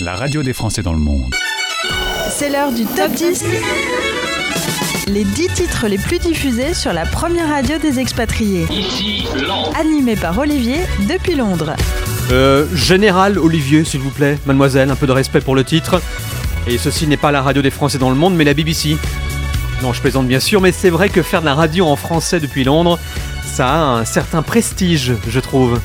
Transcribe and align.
la 0.00 0.14
radio 0.14 0.42
des 0.42 0.54
Français 0.54 0.82
dans 0.82 0.94
le 0.94 0.98
monde. 0.98 1.34
C'est 2.30 2.48
l'heure 2.48 2.72
du 2.72 2.86
top 2.86 3.12
10. 3.12 3.44
Les 5.08 5.24
10 5.24 5.48
titres 5.48 5.88
les 5.88 5.98
plus 5.98 6.18
diffusés 6.18 6.72
sur 6.72 6.94
la 6.94 7.04
première 7.04 7.48
radio 7.48 7.76
des 7.76 7.98
expatriés. 7.98 8.66
Ici, 8.70 9.26
Londres. 9.46 9.72
Animé 9.78 10.16
par 10.16 10.38
Olivier 10.38 10.78
depuis 11.06 11.34
Londres. 11.34 11.74
Euh, 12.32 12.66
Général 12.74 13.38
Olivier, 13.38 13.84
s'il 13.84 14.00
vous 14.00 14.10
plaît, 14.10 14.38
mademoiselle, 14.46 14.90
un 14.90 14.96
peu 14.96 15.06
de 15.06 15.12
respect 15.12 15.42
pour 15.42 15.54
le 15.54 15.64
titre. 15.64 16.00
Et 16.66 16.78
ceci 16.78 17.06
n'est 17.06 17.18
pas 17.18 17.30
la 17.30 17.42
radio 17.42 17.60
des 17.60 17.70
Français 17.70 17.98
dans 17.98 18.10
le 18.10 18.16
monde, 18.16 18.34
mais 18.34 18.44
la 18.44 18.54
BBC. 18.54 18.96
Non, 19.82 19.92
je 19.92 20.00
plaisante 20.00 20.26
bien 20.26 20.40
sûr, 20.40 20.62
mais 20.62 20.72
c'est 20.72 20.90
vrai 20.90 21.10
que 21.10 21.22
faire 21.22 21.40
de 21.42 21.46
la 21.46 21.54
radio 21.54 21.86
en 21.86 21.96
français 21.96 22.40
depuis 22.40 22.64
Londres, 22.64 22.98
ça 23.44 23.68
a 23.68 23.78
un 23.98 24.04
certain 24.06 24.40
prestige, 24.40 25.12
je 25.28 25.40
trouve. 25.40 25.78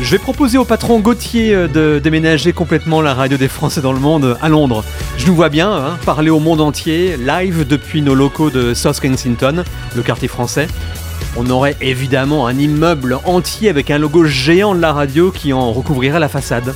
Je 0.00 0.10
vais 0.10 0.18
proposer 0.18 0.58
au 0.58 0.64
patron 0.64 1.00
Gauthier 1.00 1.54
euh, 1.54 1.68
de 1.68 1.98
déménager 1.98 2.52
complètement 2.52 3.00
la 3.00 3.14
radio 3.14 3.38
des 3.38 3.48
Français 3.48 3.80
dans 3.80 3.92
le 3.92 3.98
monde 3.98 4.36
à 4.42 4.48
Londres. 4.48 4.84
Je 5.16 5.26
nous 5.26 5.34
vois 5.34 5.48
bien 5.48 5.70
hein, 5.72 5.98
parler 6.04 6.28
au 6.30 6.38
monde 6.38 6.60
entier, 6.60 7.16
live 7.16 7.66
depuis 7.66 8.02
nos 8.02 8.14
locaux 8.14 8.50
de 8.50 8.74
South 8.74 9.00
Kensington, 9.00 9.64
le 9.94 10.02
quartier 10.02 10.28
français. 10.28 10.66
On 11.36 11.48
aurait 11.48 11.76
évidemment 11.80 12.46
un 12.46 12.58
immeuble 12.58 13.18
entier 13.24 13.70
avec 13.70 13.90
un 13.90 13.98
logo 13.98 14.24
géant 14.24 14.74
de 14.74 14.80
la 14.80 14.92
radio 14.92 15.30
qui 15.30 15.52
en 15.54 15.72
recouvrirait 15.72 16.20
la 16.20 16.28
façade. 16.28 16.74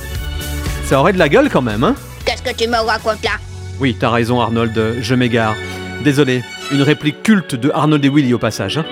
Ça 0.85 0.99
aurait 0.99 1.13
de 1.13 1.19
la 1.19 1.29
gueule 1.29 1.49
quand 1.49 1.61
même, 1.61 1.83
hein 1.83 1.95
Qu'est-ce 2.25 2.41
que 2.41 2.55
tu 2.55 2.67
me 2.67 2.75
racontes 2.77 3.23
là? 3.23 3.31
Oui, 3.79 3.95
t'as 3.99 4.09
raison 4.09 4.41
Arnold, 4.41 4.97
je 4.99 5.15
m'égare. 5.15 5.55
Désolé, 6.03 6.43
une 6.71 6.81
réplique 6.81 7.21
culte 7.21 7.53
de 7.55 7.69
Arnold 7.73 8.03
et 8.03 8.09
Willy 8.09 8.33
au 8.33 8.39
passage. 8.39 8.79
hein. 8.79 8.85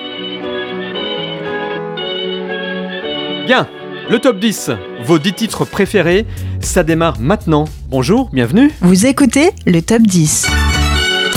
Bien, 3.46 3.66
le 4.10 4.18
top 4.18 4.40
10, 4.40 4.72
vos 5.04 5.20
10 5.20 5.34
titres 5.34 5.64
préférés, 5.64 6.26
ça 6.60 6.82
démarre 6.82 7.20
maintenant. 7.20 7.66
Bonjour, 7.88 8.28
bienvenue. 8.32 8.72
Vous 8.80 9.06
écoutez 9.06 9.50
le 9.66 9.82
top 9.82 10.02
10. 10.02 10.48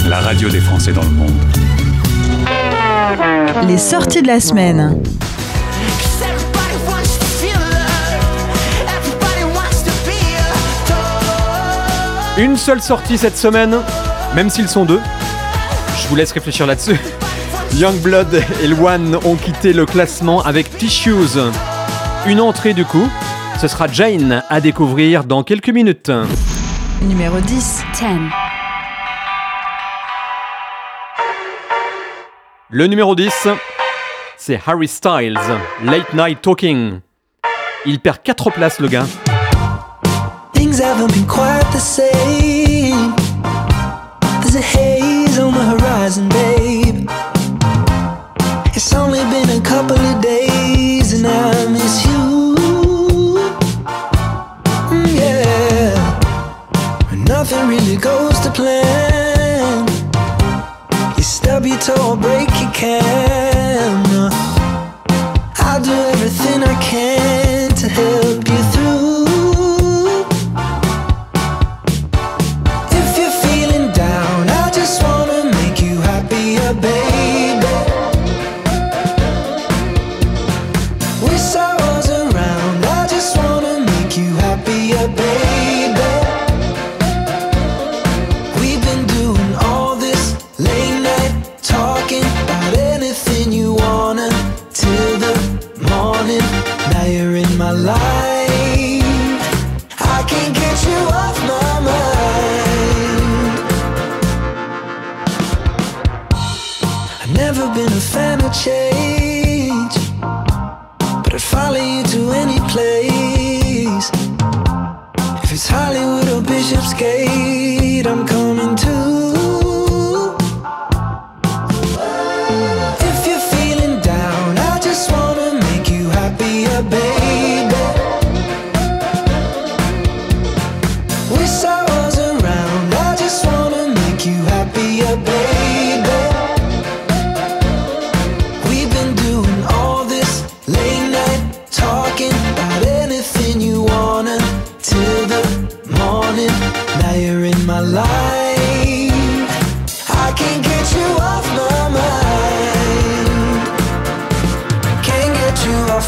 La 0.10 0.20
radio 0.20 0.50
des 0.50 0.60
Français 0.60 0.92
dans 0.92 1.04
le 1.04 1.10
monde. 1.10 1.32
Les 3.68 3.78
sorties 3.78 4.24
de 4.24 4.28
la 4.28 4.40
semaine. 4.40 4.98
Une 12.40 12.58
seule 12.58 12.82
sortie 12.82 13.20
cette 13.20 13.38
semaine, 13.38 13.78
même 14.34 14.50
s'ils 14.50 14.68
sont 14.68 14.86
deux. 14.86 15.00
Je 16.02 16.08
vous 16.08 16.16
laisse 16.16 16.32
réfléchir 16.32 16.66
là-dessus. 16.66 17.00
Youngblood 17.76 18.42
et 18.64 18.68
Luan 18.68 19.20
ont 19.24 19.36
quitté 19.36 19.74
le 19.74 19.86
classement 19.86 20.42
avec 20.42 20.76
Tissues. 20.80 21.38
Une 22.26 22.40
entrée 22.40 22.74
du 22.74 22.86
coup, 22.86 23.10
ce 23.60 23.68
sera 23.68 23.88
Jane 23.88 24.44
à 24.50 24.62
découvrir 24.62 25.26
dans 25.26 25.44
quelques 25.44 25.70
minutes. 25.70 26.10
Numéro 27.02 27.38
10. 27.42 27.84
10. 27.94 28.06
Le 32.70 32.88
numéro 32.88 33.14
10, 33.14 33.50
c'est 34.38 34.60
Harry 34.66 34.88
Styles, 34.88 35.38
Late 35.84 36.14
Night 36.14 36.42
Talking. 36.42 37.02
Il 37.86 38.00
perd 38.00 38.24
4 38.24 38.52
places 38.52 38.80
le 38.80 38.88
gars. 38.88 39.06
Things 40.54 40.80
haven't 40.80 41.12
been 41.12 41.28
quite 41.28 41.70
the 41.74 41.80
same. 41.80 43.14
There's 44.42 44.56
a 44.56 44.62
haze 44.62 45.40
on 45.40 45.52
the 45.52 45.60
horizon, 45.60 46.30
babe. 46.30 47.10
It's 48.76 48.94
only 48.94 49.20
been 49.26 49.50
a 49.50 49.62
couple 49.62 49.98
of 49.98 50.22
days 50.22 51.14
and 51.14 51.28
I 51.28 51.68
miss 51.70 52.06
you. 52.06 52.13
Nothing 57.28 57.68
really 57.68 57.98
goes 57.98 58.40
to 58.40 58.52
plan. 58.52 59.88
You 61.18 61.24
stub 61.24 61.66
your 61.66 61.80
toe 61.80 62.12
or 62.12 62.18
break 62.18 62.50
your 62.62 62.72
can. 62.72 64.32
I'll 65.58 65.82
do 65.82 66.13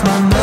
my 0.05 0.19
mind. 0.19 0.34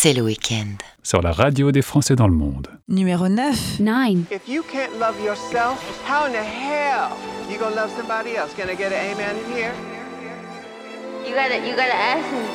C'est 0.00 0.12
le 0.12 0.22
week-end. 0.22 0.76
sur 1.02 1.20
la 1.22 1.32
radio 1.32 1.72
des 1.72 1.82
Français 1.82 2.14
dans 2.14 2.28
le 2.28 2.34
monde. 2.34 2.68
Numéro 2.86 3.26
9. 3.28 3.80
9. 3.80 4.30
If 4.30 4.48
you 4.48 4.62
can't 4.62 4.96
love 5.00 5.20
yourself, 5.20 5.82
how 6.06 6.26
in 6.26 6.34
the 6.34 6.38
hell 6.38 7.10
you 7.50 7.58
gonna 7.58 7.74
love 7.74 7.90
somebody 7.96 8.36
else? 8.36 8.54
Can 8.54 8.68
I 8.70 8.76
get 8.76 8.92
an 8.92 9.16
amen 9.16 9.34
in 9.34 9.56
here? 9.56 9.72
You 11.26 11.34
gotta, 11.34 11.56
you 11.66 11.74
gotta 11.74 11.96
ask 11.96 12.24
him. 12.30 12.46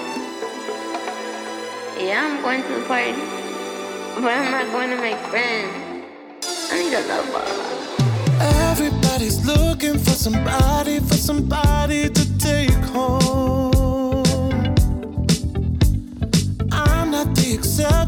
Yeah, 2.00 2.24
I'm 2.24 2.42
going 2.42 2.64
to 2.64 2.80
the 2.80 2.86
party, 2.88 3.12
but 4.16 4.32
I'm 4.32 4.50
not 4.50 4.72
going 4.72 4.90
to 4.92 5.02
make 5.02 5.18
friends? 5.28 5.74
I 6.72 6.80
need 6.80 6.94
a 6.94 7.02
lover. 7.12 7.44
Everybody's 8.72 9.46
looking 9.46 10.00
for 10.00 10.12
somebody, 10.12 11.02
for 11.02 11.16
somebody 11.16 12.10
to 12.10 12.38
take 12.38 12.72
home. 12.96 13.23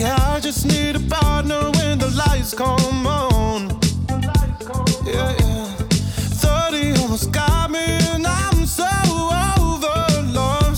I 0.00 0.40
just 0.40 0.64
need 0.64 0.96
a 0.96 1.00
partner 1.00 1.70
when 1.76 1.98
the 1.98 2.08
lights 2.08 2.54
come 2.54 3.06
on. 3.06 3.78
Yeah, 5.04 5.36
yeah. 5.38 5.66
30 6.40 7.02
almost 7.02 7.30
got 7.30 7.70
me, 7.70 7.84
and 8.12 8.26
I'm 8.26 8.64
so 8.64 8.88
over 9.60 9.98
love. 10.32 10.76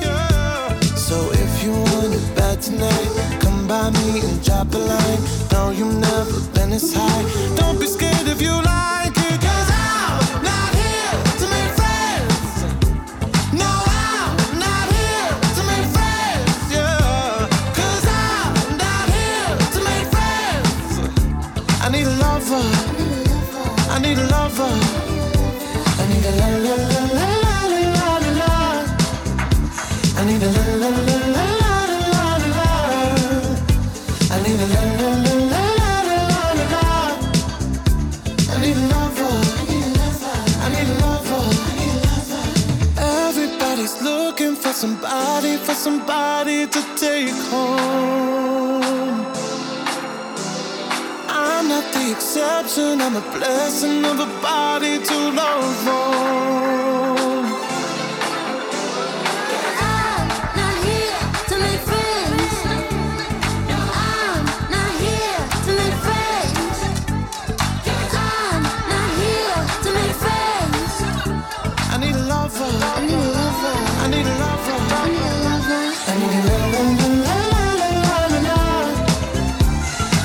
Yeah. 0.00 0.80
So 0.96 1.16
if 1.32 1.62
you 1.62 1.72
want 1.72 2.14
it 2.14 2.34
bad 2.34 2.62
tonight, 2.62 3.40
come 3.40 3.68
by 3.68 3.90
me 3.90 4.20
and 4.20 4.42
drop 4.42 4.72
a 4.72 4.78
line. 4.78 5.20
No, 5.52 5.70
you've 5.70 5.96
never 5.96 6.40
been 6.54 6.70
this 6.70 6.94
high 6.94 7.07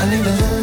I 0.03 0.09
need 0.09 0.27
a 0.27 0.62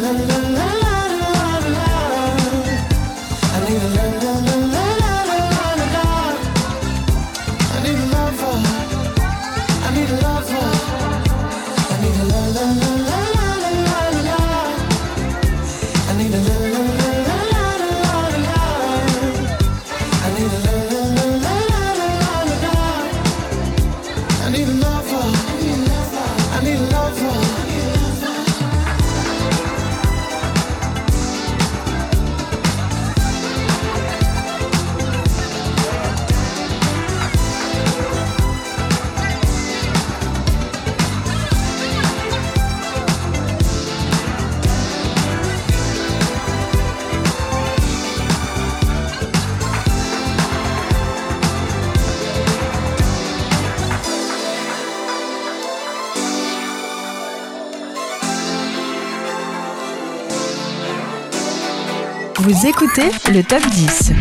Vous 62.61 62.67
écoutez 62.67 63.09
le 63.33 63.41
top 63.41 63.65
10. 63.71 64.11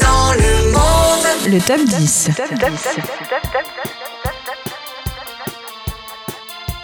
Dans 0.00 0.32
le 0.32 0.72
monde. 0.72 1.26
Le 1.46 1.60
top 1.60 1.80
10. 1.84 2.30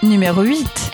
Numéro 0.04 0.42
8. 0.42 0.90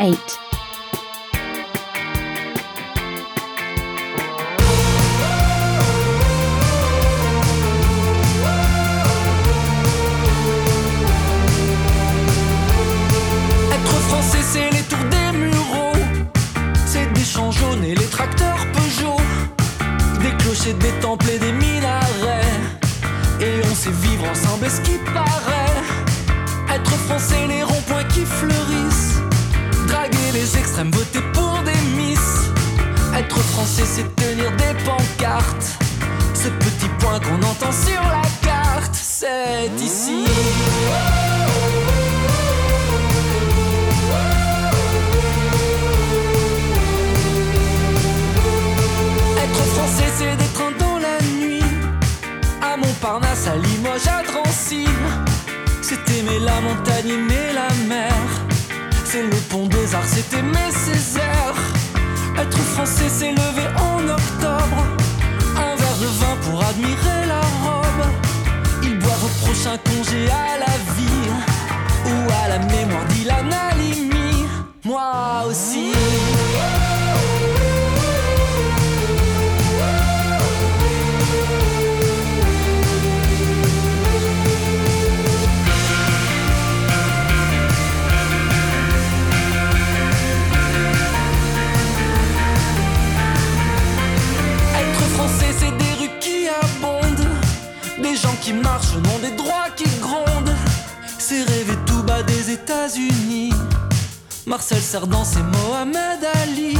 C'est 104.94 105.43
Mohamed 105.43 106.24
Ali. 106.44 106.79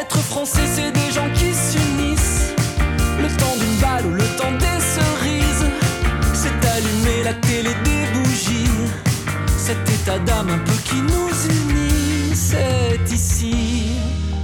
Être 0.00 0.16
français, 0.16 0.62
c'est 0.64 0.92
des 0.92 1.12
gens 1.12 1.28
qui 1.34 1.52
s'unissent. 1.52 2.54
Le 3.20 3.28
temps 3.36 3.54
d'une 3.60 3.80
balle 3.82 4.06
ou 4.06 4.14
le 4.14 4.24
temps 4.38 4.52
des 4.52 4.80
cerises. 4.80 5.66
C'est 6.32 6.66
allumer 6.70 7.22
la 7.22 7.34
télé 7.34 7.68
des 7.84 8.18
bougies. 8.18 8.64
Cet 9.58 9.86
état 9.90 10.18
d'âme 10.20 10.48
un 10.48 10.58
peu 10.60 10.72
qui 10.86 11.02
nous 11.02 11.28
unit, 11.50 12.34
c'est 12.34 12.98
ici. 13.12 13.90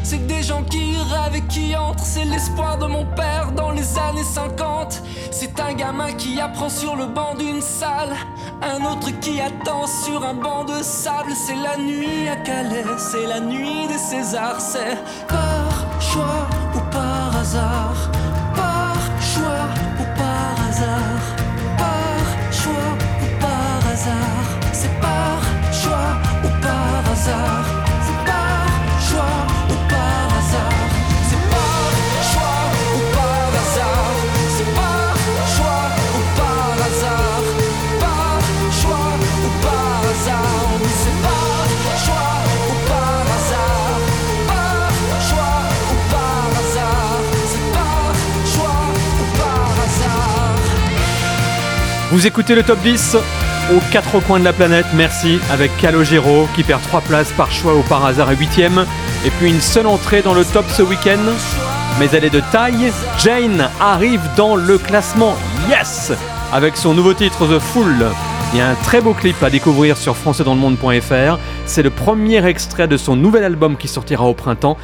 C'est 0.03 0.27
des 0.27 0.43
gens 0.43 0.63
qui 0.63 0.99
rêvent 0.99 1.37
et 1.37 1.47
qui 1.47 1.75
entrent. 1.75 2.05
C'est 2.05 2.27
l'espoir 2.27 2.77
de 2.77 2.85
mon 2.85 3.07
père 3.07 3.51
dans 3.57 3.71
les 3.71 3.97
années 3.97 4.23
50. 4.23 5.03
C'est 5.31 5.59
un 5.59 5.73
gamin 5.73 6.13
qui 6.13 6.39
apprend 6.39 6.69
sur 6.69 6.97
le 6.97 7.07
banc 7.07 7.35
d'une 7.35 7.63
salle. 7.63 8.15
Un 8.69 8.85
autre 8.85 9.11
qui 9.21 9.41
attend 9.41 9.87
sur 9.87 10.23
un 10.23 10.35
banc 10.35 10.65
de 10.65 10.83
sable. 10.83 11.33
C'est 11.35 11.57
la 11.57 11.79
nuit 11.79 12.29
à 12.29 12.37
Calais, 12.37 12.85
c'est 12.99 13.27
la 13.27 13.41
nuit 13.41 13.87
des 13.89 13.97
Césars. 13.97 14.61
C'est 14.61 14.99
Vous 52.19 52.27
écoutez 52.27 52.57
le 52.57 52.65
top 52.65 52.81
10 52.81 53.17
aux 53.73 53.93
quatre 53.93 54.19
coins 54.19 54.41
de 54.41 54.45
la 54.45 54.53
planète, 54.53 54.87
merci, 54.93 55.39
avec 55.53 55.71
Calogero 55.77 56.49
qui 56.57 56.65
perd 56.65 56.83
3 56.83 57.03
places 57.03 57.31
par 57.31 57.53
choix 57.53 57.77
ou 57.77 57.83
par 57.83 58.05
hasard 58.05 58.31
à 58.31 58.35
8ème, 58.35 58.85
et 59.25 59.31
puis 59.31 59.49
une 59.49 59.61
seule 59.61 59.87
entrée 59.87 60.21
dans 60.21 60.35
le 60.35 60.45
top 60.45 60.65
ce 60.69 60.83
week-end, 60.83 61.21
mais 62.01 62.09
elle 62.13 62.25
est 62.25 62.31
de 62.31 62.43
taille. 62.51 62.91
Jane 63.21 63.69
arrive 63.81 64.21
dans 64.37 64.57
le 64.57 64.79
classement, 64.79 65.37
yes 65.69 66.11
Avec 66.53 66.77
son 66.77 66.93
nouveau 66.93 67.15
titre 67.15 67.47
The 67.47 67.61
Fool. 67.61 68.09
Il 68.53 68.59
y 68.59 68.63
a 68.63 68.69
un 68.69 68.75
très 68.75 69.01
beau 69.01 69.15
clip 69.15 69.41
à 69.41 69.49
découvrir 69.49 69.97
sur 69.97 70.17
françaisdanslemonde.fr. 70.17 71.39
C'est 71.67 71.85
le 71.85 71.91
premier 71.91 72.45
extrait 72.45 72.89
de 72.89 72.97
son 72.97 73.15
nouvel 73.15 73.45
album 73.45 73.77
qui 73.77 73.87
sortira 73.87 74.25
au 74.25 74.35
printemps. 74.35 74.77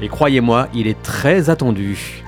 Et 0.00 0.08
croyez-moi, 0.08 0.68
il 0.72 0.86
est 0.86 1.02
très 1.02 1.50
attendu. 1.50 2.22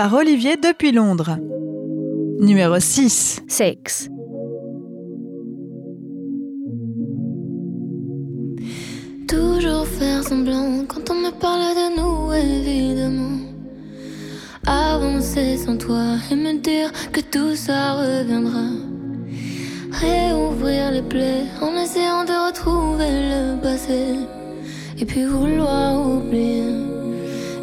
Par 0.00 0.14
Olivier 0.14 0.56
depuis 0.56 0.92
Londres. 0.92 1.36
Numéro 2.40 2.80
6. 2.80 3.42
6. 3.46 4.08
Toujours 9.28 9.86
faire 9.86 10.22
semblant 10.22 10.86
quand 10.88 11.10
on 11.10 11.16
me 11.16 11.30
parle 11.38 11.74
de 11.80 11.86
nous, 11.98 12.32
évidemment. 12.32 13.40
Avancer 14.66 15.58
sans 15.58 15.76
toi 15.76 16.16
et 16.30 16.34
me 16.34 16.54
dire 16.62 16.90
que 17.12 17.20
tout 17.20 17.54
ça 17.54 17.96
reviendra. 17.96 18.68
Réouvrir 19.92 20.92
les 20.92 21.02
plaies 21.02 21.44
en 21.60 21.74
essayant 21.76 22.24
de 22.24 22.46
retrouver 22.46 23.12
le 23.32 23.60
passé. 23.60 24.14
Et 24.98 25.04
puis 25.04 25.26
vouloir 25.26 26.00
oublier 26.00 26.72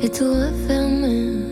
et 0.03 0.09
tout 0.09 0.31
refermer. 0.31 1.46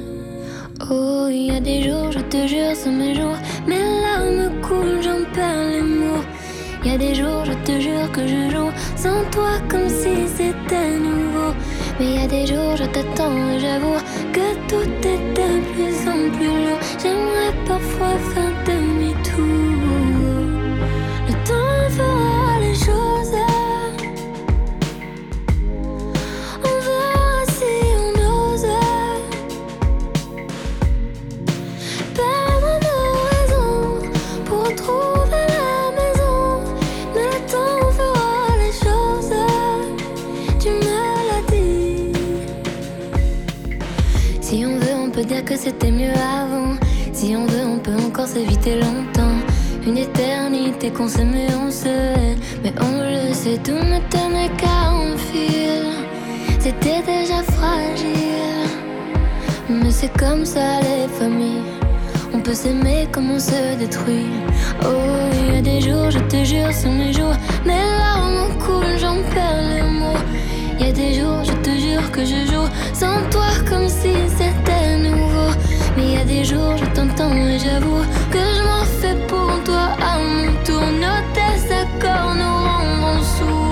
Il 1.37 1.47
y 1.47 1.51
a 1.51 1.59
des 1.59 1.81
jours, 1.81 2.13
je 2.13 2.19
te 2.19 2.47
jure, 2.47 2.73
sont 2.73 2.93
mes 2.93 3.13
jours. 3.13 3.37
Mes 3.67 3.83
larmes 4.03 4.61
coulent, 4.61 5.01
j'en 5.01 5.21
perds 5.33 5.67
les 5.69 5.81
mots. 5.81 6.23
Il 6.81 6.91
y 6.91 6.95
a 6.95 6.97
des 6.97 7.13
jours, 7.13 7.43
je 7.43 7.51
te 7.67 7.77
jure 7.77 8.09
que 8.13 8.25
je 8.25 8.49
joue 8.49 8.71
sans 8.95 9.21
toi 9.31 9.59
comme 9.67 9.89
si 9.89 10.29
c'était 10.37 10.97
nouveau. 10.97 11.51
Mais 11.99 12.05
il 12.05 12.21
y 12.21 12.23
a 12.23 12.27
des 12.27 12.47
jours, 12.47 12.77
je 12.77 12.85
t'attends 12.85 13.35
et 13.49 13.59
j'avoue 13.59 13.99
que 14.31 14.47
tout 14.69 14.89
est 15.11 15.23
de 15.39 15.49
plus 15.73 15.97
en 16.07 16.21
plus 16.37 16.53
lourd. 16.65 16.79
J'aimerais 17.03 17.53
parfois 17.67 18.17
faire 18.31 18.53
demi-tour. 18.65 18.74
Dire 45.25 45.43
que 45.43 45.57
c'était 45.57 45.91
mieux 45.91 46.13
avant. 46.13 46.75
Si 47.11 47.35
on 47.35 47.45
veut, 47.45 47.65
on 47.65 47.79
peut 47.79 47.95
encore 47.95 48.27
s'éviter 48.27 48.75
longtemps. 48.75 49.39
Une 49.85 49.97
éternité 49.97 50.91
qu'on 50.91 51.07
s'aimait, 51.07 51.47
on 51.65 51.71
se 51.71 51.87
hait. 51.87 52.35
Mais 52.63 52.73
on 52.81 53.01
le 53.01 53.33
sait, 53.33 53.57
tout 53.63 53.71
ne 53.71 53.99
tenait 54.09 54.49
qu'à 54.57 54.89
un 54.89 55.17
fil. 55.17 55.85
C'était 56.59 57.01
déjà 57.01 57.41
fragile. 57.43 58.69
Mais 59.69 59.91
c'est 59.91 60.15
comme 60.17 60.45
ça 60.45 60.79
les 60.81 61.07
familles. 61.19 61.63
On 62.33 62.39
peut 62.39 62.53
s'aimer 62.53 63.07
comme 63.11 63.31
on 63.31 63.39
se 63.39 63.77
détruit. 63.79 64.29
Oh, 64.83 64.85
il 65.47 65.55
y 65.55 65.57
a 65.57 65.61
des 65.61 65.81
jours, 65.81 66.11
je 66.11 66.19
te 66.19 66.43
jure, 66.43 66.71
sont 66.73 66.91
mes 66.91 67.13
jours. 67.13 67.35
Mes 67.65 67.83
larmes 67.99 68.57
coulent, 68.59 68.99
j'en 68.99 69.17
perds 69.33 69.63
les 69.73 69.89
mots. 69.99 70.21
Y 70.79 70.83
a 70.83 70.91
des 70.91 71.13
jours, 71.13 71.43
je 71.43 71.53
te 71.63 71.69
jure 71.69 72.11
que 72.11 72.25
je 72.25 72.45
joue 72.51 72.67
sans 72.93 73.21
toi 73.29 73.47
comme 73.67 73.87
si 73.87 74.13
c'était 74.37 74.97
nouveau. 74.97 75.51
Mais 75.95 76.13
y 76.13 76.17
a 76.17 76.25
des 76.25 76.43
jours, 76.43 76.75
je 76.77 76.85
t'entends 76.93 77.33
et 77.33 77.57
j'avoue 77.59 78.03
que 78.29 78.39
je 78.39 78.63
m'en 78.63 78.83
fais 78.99 79.15
pour 79.27 79.63
toi 79.63 79.89
à 80.01 80.17
mon 80.19 80.51
tour. 80.65 80.81
Nos 80.81 81.21
désaccords 81.33 82.35
nous 82.35 82.57
rendront 82.67 83.23
sourds. 83.23 83.64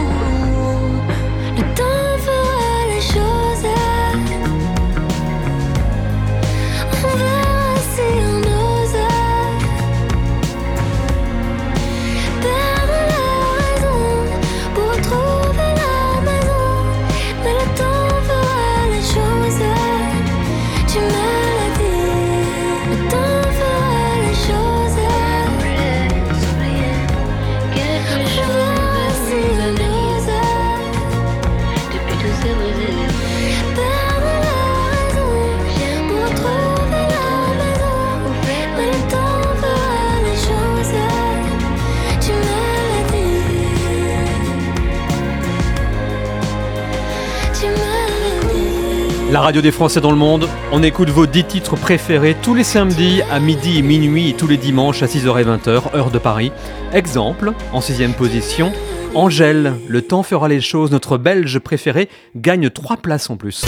La 49.34 49.42
radio 49.42 49.64
des 49.64 49.72
Français 49.72 50.00
dans 50.00 50.12
le 50.12 50.16
monde, 50.16 50.48
on 50.72 50.84
écoute 50.84 51.10
vos 51.10 51.26
10 51.26 51.46
titres 51.46 51.76
préférés 51.76 52.36
tous 52.40 52.54
les 52.54 52.64
samedis 52.64 53.24
à 53.32 53.40
midi 53.40 53.80
et 53.80 53.82
minuit 53.82 54.30
et 54.30 54.34
tous 54.34 54.46
les 54.46 54.58
dimanches 54.58 55.02
à 55.02 55.08
6h 55.08 55.42
et 55.42 55.44
20h, 55.44 55.96
heure 55.96 56.12
de 56.12 56.20
Paris. 56.20 56.52
Exemple, 56.94 57.54
en 57.72 57.82
sixième 57.82 58.14
position, 58.14 58.72
Angèle, 59.16 59.74
le 59.88 60.04
temps 60.04 60.22
fera 60.22 60.48
les 60.48 60.62
choses, 60.62 60.92
notre 60.92 61.18
belge 61.18 61.58
préféré, 61.58 62.10
gagne 62.36 62.70
3 62.70 62.98
places 62.98 63.32
en 63.32 63.36
plus. 63.36 63.66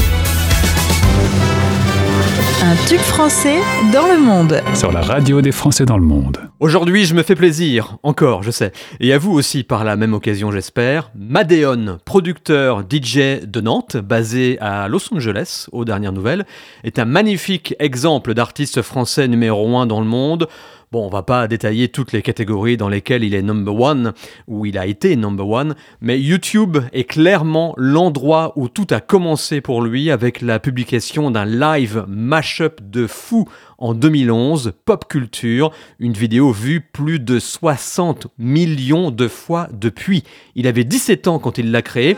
Un 2.68 2.76
tube 2.88 2.98
français 2.98 3.60
dans 3.94 4.08
le 4.08 4.20
monde. 4.20 4.60
Sur 4.74 4.92
la 4.92 5.02
radio 5.02 5.40
des 5.40 5.52
Français 5.52 5.86
dans 5.86 6.00
le 6.00 6.04
monde. 6.04 6.40
Aujourd'hui, 6.60 7.06
je 7.06 7.14
me 7.14 7.22
fais 7.22 7.36
plaisir, 7.36 7.98
encore, 8.02 8.42
je 8.42 8.50
sais. 8.50 8.72
Et 9.00 9.14
à 9.14 9.20
vous 9.20 9.34
aussi, 9.34 9.64
par 9.64 9.84
la 9.84 9.96
même 9.96 10.16
occasion, 10.16 10.50
j'espère. 10.50 11.12
Madeon, 11.14 12.00
producteur 12.06 12.82
DJ 12.82 13.46
de 13.46 13.62
Nantes, 13.62 13.98
basé 13.98 14.58
à 14.62 14.88
Los 14.88 15.14
Angeles, 15.14 15.68
aux 15.74 15.86
dernières 15.86 16.12
nouvelles, 16.12 16.44
est 16.84 16.98
un 16.98 17.06
magnifique 17.06 17.76
exemple 17.78 18.34
d'artiste 18.34 18.82
français 18.82 19.28
numéro 19.28 19.78
1 19.78 19.86
dans 19.86 20.00
le 20.00 20.08
monde. 20.08 20.48
Bon, 20.96 21.08
on 21.08 21.10
va 21.10 21.24
pas 21.24 21.50
détailler 21.50 21.90
toutes 21.90 22.14
les 22.14 22.22
catégories 22.22 22.78
dans 22.78 22.88
lesquelles 22.88 23.26
il 23.26 23.36
est 23.36 23.42
number 23.42 23.78
one, 23.78 24.14
ou 24.48 24.66
il 24.66 24.78
a 24.78 24.86
été 24.86 25.18
number 25.18 25.46
one, 25.46 25.76
mais 26.00 26.22
YouTube 26.22 26.78
est 26.94 27.04
clairement 27.04 27.74
l'endroit 27.76 28.54
où 28.56 28.70
tout 28.70 28.88
a 28.92 29.02
commencé 29.02 29.60
pour 29.60 29.82
lui 29.82 30.10
avec 30.10 30.42
la 30.42 30.58
publication 30.58 31.32
d'un 31.32 31.44
live 31.44 32.06
mashup 32.08 32.80
de 32.82 33.08
fou 33.08 33.44
en 33.78 33.94
2011, 33.94 34.72
Pop 34.86 35.04
Culture, 35.10 35.74
une 36.00 36.14
vidéo 36.14 36.54
vue 36.54 36.80
plus 36.80 37.20
de 37.20 37.40
60 37.40 38.28
millions 38.38 39.12
de 39.12 39.28
fois 39.28 39.68
depuis. 39.74 40.24
Il 40.56 40.66
avait 40.66 40.86
17 40.86 41.28
ans 41.28 41.40
quand 41.40 41.58
il 41.58 41.72
l'a 41.72 41.82
créé. 41.82 42.16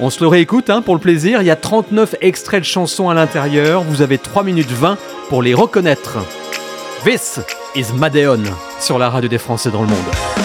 On 0.00 0.08
se 0.08 0.22
le 0.22 0.28
réécoute 0.28 0.70
hein, 0.70 0.80
pour 0.80 0.94
le 0.94 1.00
plaisir, 1.02 1.42
il 1.42 1.46
y 1.46 1.50
a 1.50 1.56
39 1.56 2.16
extraits 2.22 2.60
de 2.60 2.66
chansons 2.66 3.10
à 3.10 3.14
l'intérieur, 3.14 3.82
vous 3.82 4.00
avez 4.00 4.16
3 4.16 4.44
minutes 4.44 4.70
20 4.70 4.96
pour 5.28 5.42
les 5.42 5.52
reconnaître. 5.52 6.20
This 7.04 7.40
is 7.74 7.92
Madeon 7.92 8.42
sur 8.80 8.98
la 8.98 9.10
radio 9.10 9.28
des 9.28 9.38
Français 9.38 9.70
dans 9.70 9.82
le 9.82 9.88
monde. 9.88 10.43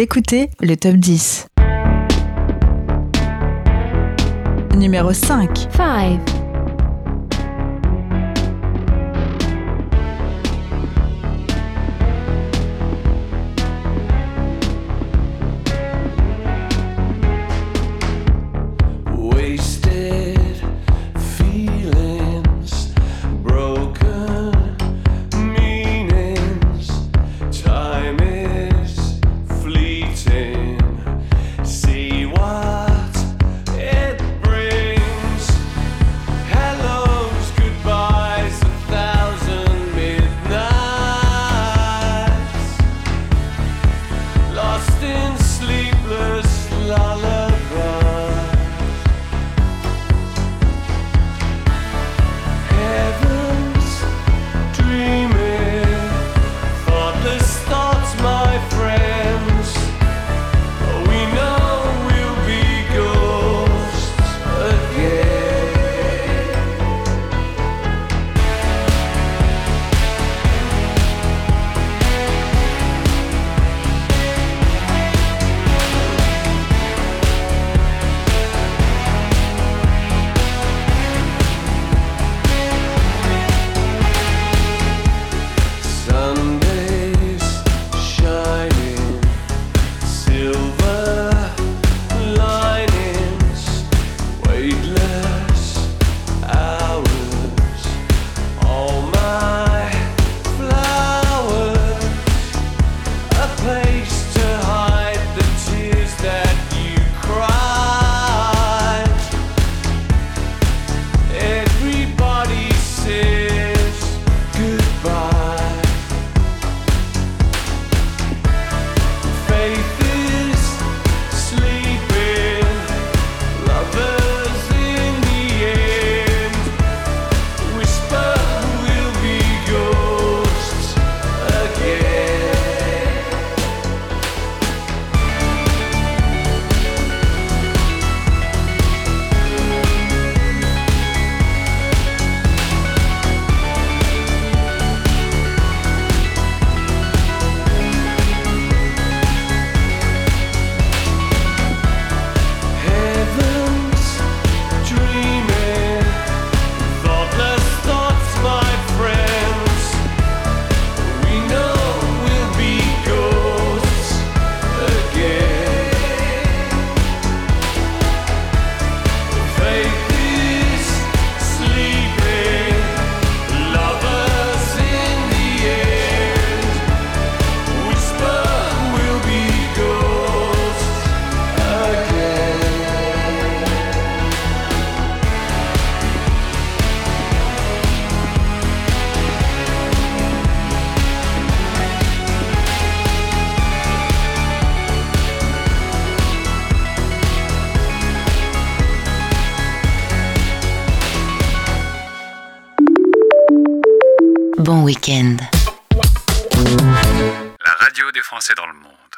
Écoutez 0.00 0.48
le 0.60 0.76
top 0.76 0.94
10. 0.94 1.48
Numéro 4.76 5.12
5. 5.12 5.66
5. 5.74 6.37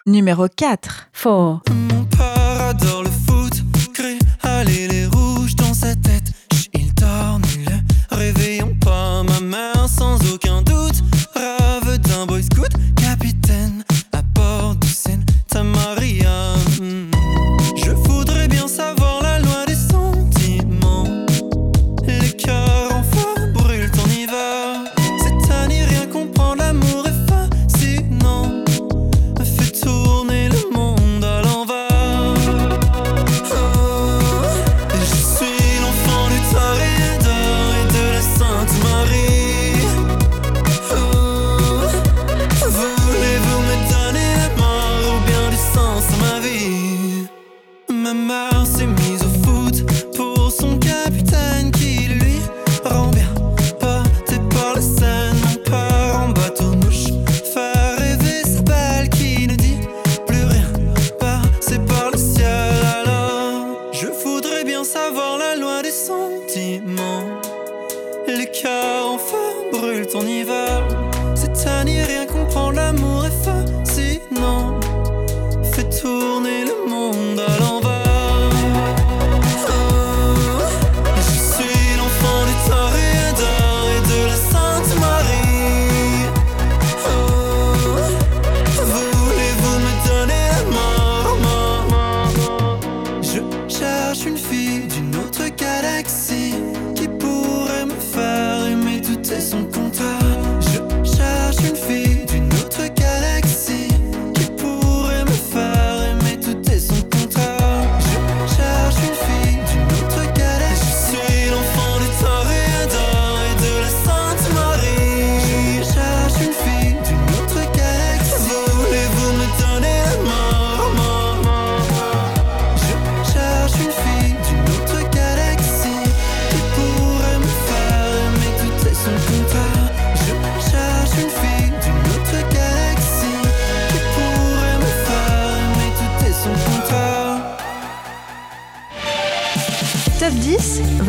Numéro 0.07 0.49
4. 0.49 1.09
4. 1.13 1.63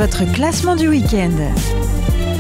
Votre 0.02 0.26
classement 0.34 0.76
du 0.76 0.88
week-end. 0.88 1.30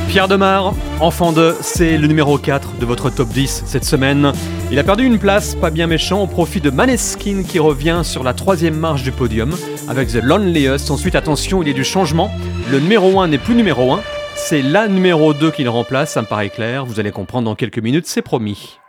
Pierre 0.07 0.27
Demar, 0.27 0.73
enfant 0.99 1.31
de, 1.31 1.55
c'est 1.61 1.95
le 1.95 2.07
numéro 2.07 2.39
4 2.39 2.79
de 2.79 2.85
votre 2.87 3.11
top 3.11 3.29
10 3.29 3.65
cette 3.67 3.85
semaine. 3.85 4.33
Il 4.71 4.79
a 4.79 4.83
perdu 4.83 5.05
une 5.05 5.19
place, 5.19 5.53
pas 5.53 5.69
bien 5.69 5.85
méchant, 5.85 6.23
au 6.23 6.25
profit 6.25 6.59
de 6.59 6.71
Maneskin 6.71 7.43
qui 7.47 7.59
revient 7.59 8.01
sur 8.03 8.23
la 8.23 8.33
troisième 8.33 8.73
marche 8.73 9.03
du 9.03 9.11
podium 9.11 9.55
avec 9.87 10.07
The 10.09 10.23
Loneliest. 10.23 10.89
Ensuite, 10.89 11.13
attention, 11.13 11.61
il 11.61 11.67
y 11.67 11.71
a 11.71 11.75
du 11.75 11.83
changement. 11.83 12.31
Le 12.71 12.79
numéro 12.79 13.19
1 13.19 13.27
n'est 13.27 13.37
plus 13.37 13.53
numéro 13.53 13.93
1, 13.93 13.99
c'est 14.35 14.63
la 14.63 14.87
numéro 14.87 15.35
2 15.35 15.51
qui 15.51 15.63
le 15.63 15.69
remplace, 15.69 16.13
ça 16.13 16.23
me 16.23 16.27
paraît 16.27 16.49
clair. 16.49 16.83
Vous 16.87 16.99
allez 16.99 17.11
comprendre 17.11 17.45
dans 17.45 17.55
quelques 17.55 17.77
minutes, 17.77 18.07
c'est 18.07 18.23
promis. 18.23 18.79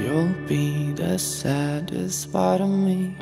You'll 0.00 0.34
be 0.48 0.92
the 0.96 1.16
saddest 1.16 2.32
part 2.32 2.60
of 2.60 2.70
me, 2.70 3.12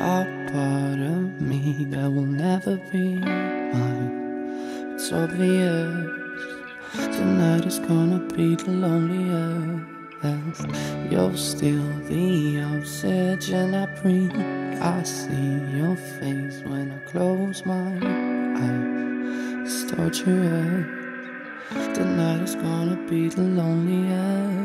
a 0.00 0.24
part 0.52 1.00
of 1.00 1.40
me 1.40 1.84
that 1.90 2.10
will 2.10 2.22
never 2.22 2.76
be 2.92 3.18
mine. 3.18 4.94
It's 4.94 5.12
obvious 5.12 6.18
tonight 6.94 7.66
is 7.66 7.78
gonna 7.80 8.20
be 8.34 8.54
the 8.54 8.70
loneliest. 8.70 9.86
You're 11.10 11.36
still 11.36 11.88
the 12.08 12.60
oxygen 12.60 13.74
I 13.74 13.86
breathe. 14.00 14.32
I 14.80 15.02
see 15.02 15.58
your 15.76 15.96
face 15.96 16.62
when 16.64 16.92
I 16.92 16.98
close 17.10 17.66
my 17.66 17.90
eyes. 18.04 19.84
It's 19.84 19.90
torturous. 19.90 20.86
Tonight 21.94 22.42
is 22.42 22.54
gonna 22.54 22.96
be 23.08 23.28
the 23.28 23.42
loneliest. 23.42 24.57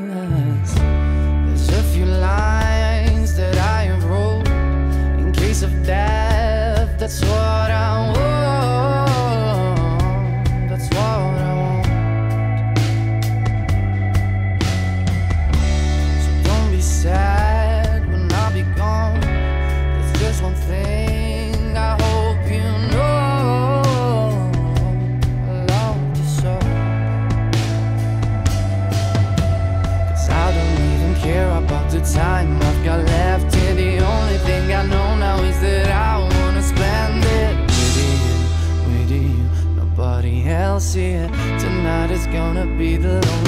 Gonna 42.33 42.65
be 42.65 42.97
the 42.97 43.42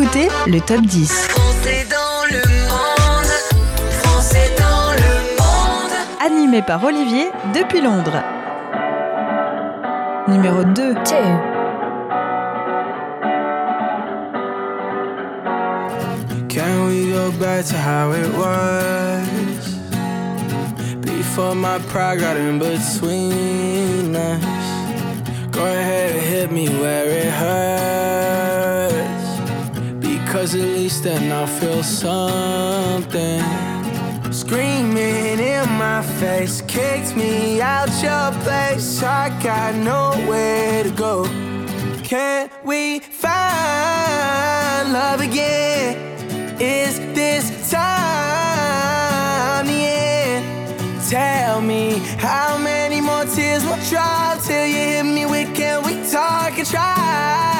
écoutez 0.00 0.28
le 0.46 0.60
Top 0.60 0.80
10. 0.82 1.12
Français 1.28 1.84
dans 1.90 2.24
le 2.30 2.38
monde. 2.68 3.32
Français 4.00 4.54
dans 4.56 4.92
le 4.92 5.12
monde. 5.36 5.92
Animé 6.24 6.62
par 6.62 6.84
Olivier 6.84 7.28
depuis 7.52 7.80
Londres. 7.80 8.22
Numéro 10.28 10.62
2. 10.62 10.94
Can 16.48 16.86
we 16.86 17.12
go 17.12 17.32
back 17.40 17.64
to 17.66 17.76
how 17.76 18.12
it 18.12 18.32
was? 18.36 19.26
Before 21.00 21.56
my 21.56 21.80
pride 21.88 22.20
got 22.20 22.36
in 22.36 22.60
between 22.60 24.14
us. 24.14 24.44
Go 25.50 25.64
ahead 25.64 26.12
and 26.12 26.22
hit 26.22 26.52
me 26.52 26.68
where 26.68 27.04
it 27.04 27.32
hurts. 27.32 28.47
Because 30.38 30.54
at 30.54 30.60
least 30.60 31.02
then 31.02 31.32
I'll 31.32 31.48
feel 31.48 31.82
something. 31.82 33.42
Screaming 34.32 35.40
in 35.40 35.68
my 35.72 36.00
face. 36.20 36.60
kicked 36.60 37.16
me 37.16 37.60
out 37.60 37.88
your 38.00 38.30
place. 38.44 39.02
I 39.02 39.30
got 39.42 39.74
nowhere 39.74 40.84
to 40.84 40.90
go. 40.90 41.24
Can 42.04 42.48
we 42.64 43.00
find 43.00 44.92
love 44.92 45.20
again? 45.20 45.96
Is 46.60 47.00
this 47.16 47.50
time 47.68 49.66
the 49.66 49.72
end? 49.72 50.46
Tell 51.10 51.60
me 51.60 51.98
how 52.16 52.58
many 52.58 53.00
more 53.00 53.24
tears 53.24 53.64
will 53.64 53.82
drop 53.90 54.40
till 54.44 54.66
you 54.66 54.76
hit 54.76 55.02
me 55.02 55.26
with 55.26 55.52
can 55.56 55.82
we 55.82 55.94
talk 56.08 56.56
and 56.56 56.64
try? 56.64 57.57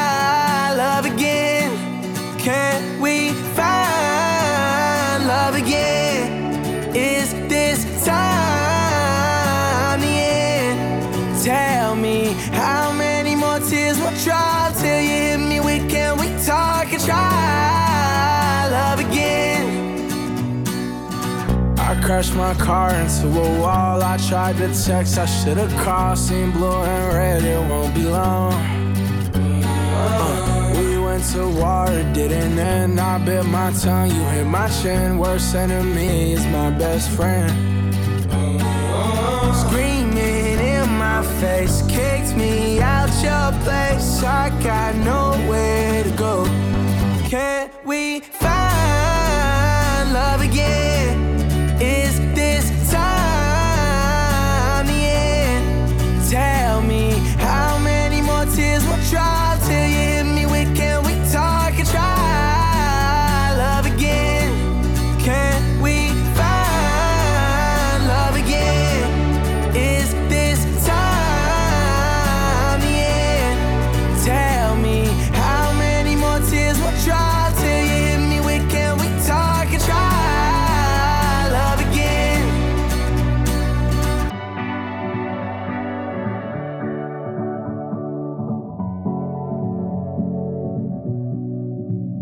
Can 2.49 2.81
we 3.03 3.33
find 3.55 5.27
love 5.27 5.55
again? 5.55 6.97
Is 6.97 7.31
this 7.47 7.85
time 8.07 10.01
the 10.01 10.07
end? 10.07 11.45
Tell 11.45 11.95
me 11.95 12.33
how 12.53 12.91
many 12.93 13.35
more 13.35 13.61
tears 13.61 13.99
will 14.01 14.17
drop 14.25 14.75
till 14.77 14.99
you 14.99 15.11
hit 15.27 15.37
me 15.37 15.61
with 15.61 15.91
can 15.91 16.17
we 16.17 16.29
talk 16.43 16.91
and 16.91 17.05
try 17.05 18.67
love 18.71 19.01
again? 19.01 20.65
I 21.79 22.01
crashed 22.03 22.35
my 22.35 22.55
car 22.55 22.95
into 22.95 23.27
a 23.29 23.61
wall. 23.61 24.03
I 24.03 24.17
tried 24.27 24.57
to 24.57 24.69
text, 24.87 25.19
I 25.19 25.27
should've 25.27 25.77
called. 25.85 26.17
Seen 26.17 26.53
blue 26.53 26.73
and 26.73 27.13
red, 27.15 27.45
it 27.45 27.61
won't 27.69 27.95
be 27.95 28.05
long. 28.05 28.55
Uh, 29.35 30.58
went 31.19 31.33
to 31.33 31.61
war, 31.61 31.87
it 31.91 32.13
didn't 32.13 32.59
end. 32.59 33.01
I 33.01 33.19
bit 33.19 33.45
my 33.47 33.73
tongue, 33.73 34.11
you 34.11 34.23
hit 34.35 34.47
my 34.47 34.69
chin. 34.69 35.19
Worst 35.19 35.55
enemy 35.55 36.33
is 36.33 36.45
my 36.47 36.71
best 36.71 37.11
friend. 37.11 37.51
Screaming 39.55 40.59
in 40.59 40.89
my 40.99 41.23
face, 41.41 41.83
kicked 41.89 42.37
me 42.37 42.81
out 42.81 43.11
your 43.23 43.53
place. 43.65 44.23
I 44.23 44.51
got 44.63 44.95
nowhere 44.97 46.05
to 46.05 46.11
go. 46.11 46.45
Can 47.29 47.71
we 47.85 48.21
find 48.21 50.13
love 50.13 50.41
again? 50.41 51.18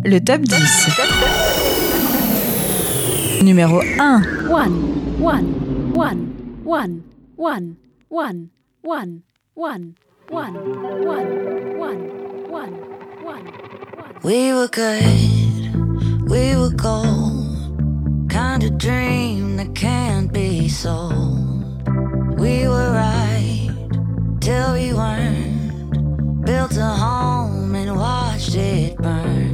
Le 0.08 0.20
top 0.20 0.40
10. 0.42 0.90
Numéro 3.42 3.82
1. 3.82 4.22
1, 4.48 4.70
1, 5.18 5.42
1, 5.96 6.16
1, 6.64 7.02
1, 7.28 7.76
1, 8.08 8.50
1, 8.84 9.20
1, 9.56 9.94
1, 10.30 10.54
1, 11.02 11.24
1, 12.48 12.70
1, 13.24 13.42
We 14.22 14.52
were 14.52 14.68
good, 14.68 15.74
we 16.30 16.54
were 16.54 16.70
gold. 16.70 18.30
Kind 18.30 18.62
of 18.62 18.78
dream 18.78 19.56
that 19.56 19.74
can't 19.74 20.32
be 20.32 20.68
sold. 20.68 21.82
We 22.38 22.68
were 22.68 22.92
right 22.92 23.70
till 24.40 24.72
we 24.74 24.92
weren't. 24.92 26.44
Built 26.44 26.76
a 26.76 26.94
home 26.94 27.74
and 27.74 27.96
watched 27.96 28.54
it 28.54 28.96
burn. 28.98 29.45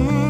Mm-hmm. 0.00 0.29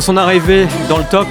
Son 0.00 0.18
arrivée 0.18 0.66
dans 0.90 0.98
le 0.98 1.04
top 1.10 1.26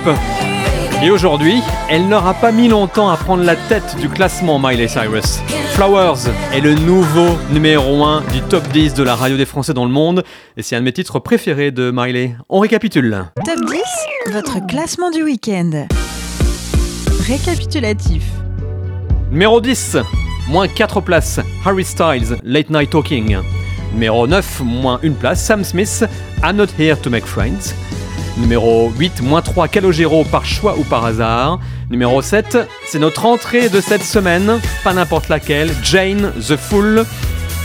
et 1.04 1.12
aujourd'hui, 1.12 1.62
elle 1.88 2.08
n'aura 2.08 2.34
pas 2.34 2.52
mis 2.52 2.68
longtemps 2.68 3.10
à 3.10 3.16
prendre 3.16 3.44
la 3.44 3.56
tête 3.56 3.96
du 4.02 4.10
classement 4.10 4.60
Miley 4.60 4.88
Cyrus. 4.88 5.40
Flowers 5.74 6.32
est 6.52 6.62
le 6.62 6.74
nouveau 6.74 7.38
numéro 7.52 8.04
1 8.04 8.22
du 8.34 8.42
top 8.42 8.68
10 8.70 8.96
de 8.96 9.04
la 9.04 9.16
radio 9.16 9.38
des 9.38 9.46
Français 9.46 9.74
dans 9.74 9.86
le 9.86 9.92
monde 9.92 10.24
et 10.58 10.64
c'est 10.64 10.76
un 10.76 10.80
de 10.80 10.86
mes 10.86 10.94
titres 10.94 11.20
préférés 11.20 11.70
de 11.70 11.92
Miley. 11.94 12.36
On 12.50 12.60
récapitule. 12.60 13.26
Top 13.46 13.60
10, 13.66 14.34
votre 14.34 14.66
classement 14.66 15.12
du 15.12 15.22
week-end. 15.22 15.86
Récapitulatif. 17.28 18.24
Numéro 19.32 19.62
10, 19.62 19.98
moins 20.50 20.68
4 20.68 21.02
places, 21.02 21.40
Harry 21.64 21.86
Styles, 21.86 22.38
Late 22.44 22.72
Night 22.72 22.90
Talking. 22.90 23.38
Numéro 23.94 24.26
9, 24.26 24.62
moins 24.66 25.00
1 25.04 25.12
place, 25.12 25.46
Sam 25.46 25.64
Smith, 25.64 26.04
I'm 26.44 26.56
Not 26.56 26.70
Here 26.80 27.00
to 27.00 27.12
Make 27.12 27.26
Friends. 27.26 27.76
Numéro 28.38 28.92
8, 28.98 29.22
moins 29.22 29.42
3, 29.42 29.68
Calogero, 29.68 30.24
par 30.26 30.46
choix 30.46 30.78
ou 30.78 30.84
par 30.84 31.06
hasard. 31.06 31.60
Numéro 31.90 32.22
7, 32.22 32.58
c'est 32.86 33.00
notre 33.00 33.26
entrée 33.26 33.70
de 33.70 33.80
cette 33.80 34.04
semaine, 34.04 34.60
pas 34.84 34.94
n'importe 34.94 35.30
laquelle, 35.30 35.72
Jane, 35.84 36.32
The 36.40 36.58
Fool. 36.58 37.06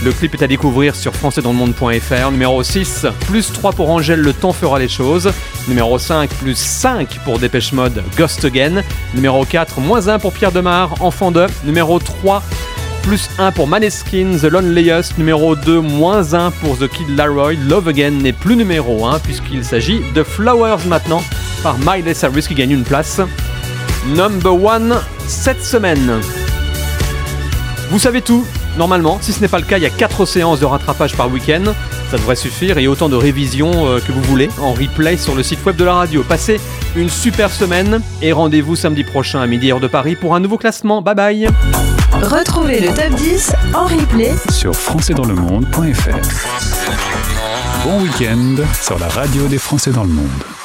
Le 0.03 0.11
clip 0.11 0.33
est 0.33 0.43
à 0.43 0.47
découvrir 0.47 0.95
sur 0.95 1.13
françaisdanslemonde.fr. 1.13 2.31
Numéro 2.31 2.63
6, 2.63 3.05
plus 3.27 3.51
3 3.53 3.73
pour 3.73 3.91
Angèle, 3.91 4.19
le 4.19 4.33
temps 4.33 4.53
fera 4.53 4.79
les 4.79 4.87
choses. 4.87 5.31
Numéro 5.67 5.99
5, 5.99 6.27
plus 6.29 6.57
5 6.57 7.19
pour 7.23 7.37
Dépêche 7.37 7.71
Mode, 7.71 8.01
Ghost 8.17 8.43
Again. 8.43 8.81
Numéro 9.13 9.45
4, 9.45 9.79
moins 9.79 10.07
1 10.07 10.17
pour 10.17 10.33
Pierre 10.33 10.51
Demar, 10.51 10.95
Enfant 11.03 11.31
de. 11.31 11.45
Numéro 11.65 11.99
3, 11.99 12.41
plus 13.01 13.29
1 13.37 13.51
pour 13.51 13.67
Maneskin, 13.67 14.37
The 14.39 14.45
Loneliest. 14.45 15.17
Numéro 15.17 15.55
2, 15.55 15.79
moins 15.79 16.33
1 16.33 16.51
pour 16.51 16.77
The 16.77 16.87
Kid 16.87 17.09
Laroi. 17.15 17.53
Love 17.53 17.87
Again 17.87 18.11
n'est 18.11 18.33
plus 18.33 18.55
numéro 18.55 19.05
1 19.05 19.19
puisqu'il 19.19 19.63
s'agit 19.63 20.01
de 20.13 20.23
Flowers 20.23 20.85
maintenant 20.87 21.23
par 21.63 21.77
Miley 21.79 22.13
Cyrus 22.13 22.47
qui 22.47 22.55
gagne 22.55 22.71
une 22.71 22.83
place. 22.83 23.21
Number 24.15 24.53
1 24.53 25.01
cette 25.27 25.63
semaine. 25.63 26.19
Vous 27.89 27.99
savez 27.99 28.21
tout, 28.21 28.45
normalement. 28.77 29.19
Si 29.21 29.33
ce 29.33 29.41
n'est 29.41 29.47
pas 29.47 29.59
le 29.59 29.65
cas, 29.65 29.77
il 29.77 29.83
y 29.83 29.87
a 29.87 29.89
4 29.89 30.25
séances 30.25 30.59
de 30.59 30.65
rattrapage 30.65 31.15
par 31.15 31.29
week-end. 31.31 31.73
Ça 32.09 32.17
devrait 32.17 32.35
suffire 32.35 32.77
et 32.77 32.87
autant 32.87 33.09
de 33.09 33.15
révisions 33.15 33.71
euh, 33.87 33.99
que 33.99 34.11
vous 34.11 34.21
voulez 34.23 34.49
en 34.59 34.73
replay 34.73 35.17
sur 35.17 35.35
le 35.35 35.43
site 35.43 35.65
web 35.65 35.75
de 35.75 35.83
la 35.83 35.93
radio. 35.93 36.23
Passez 36.23 36.59
une 36.95 37.09
super 37.09 37.49
semaine 37.51 38.01
et 38.21 38.31
rendez-vous 38.31 38.75
samedi 38.75 39.03
prochain 39.03 39.41
à 39.41 39.47
midi 39.47 39.71
heure 39.71 39.79
de 39.79 39.87
Paris 39.87 40.15
pour 40.15 40.35
un 40.35 40.39
nouveau 40.39 40.57
classement. 40.57 41.01
Bye 41.01 41.15
bye 41.15 41.90
Retrouvez 42.21 42.79
le 42.79 42.93
top 42.93 43.15
10 43.15 43.53
en 43.73 43.85
replay 43.85 44.31
Sur 44.51 44.75
françaisdanslemonde.fr. 44.75 46.19
Bon 47.83 48.01
week-end 48.03 48.57
sur 48.79 48.99
la 48.99 49.07
radio 49.07 49.47
des 49.47 49.57
Français 49.57 49.91
dans 49.91 50.03
le 50.03 50.09
monde. 50.09 50.60